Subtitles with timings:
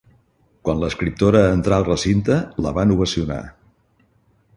[0.67, 3.39] Quan l'escriptora entrà al recinte la van ovacionar.